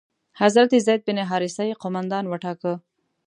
حضرت 0.41 0.71
زید 0.85 1.01
بن 1.05 1.17
حارثه 1.29 1.63
یې 1.69 1.79
قومندان 1.81 2.25
وټاکه. 2.27 2.73